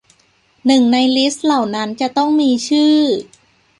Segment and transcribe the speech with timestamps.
[0.65, 2.97] หนึ่งในลิสต์เหล่านั้นจะต้องมีชื่อ